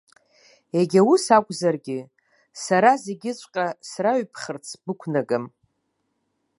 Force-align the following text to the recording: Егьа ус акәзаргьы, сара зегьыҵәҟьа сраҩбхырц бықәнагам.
Егьа 0.79 1.01
ус 1.11 1.25
акәзаргьы, 1.35 1.99
сара 2.63 2.91
зегьыҵәҟьа 3.03 3.65
сраҩбхырц 3.89 4.65
бықәнагам. 4.83 5.45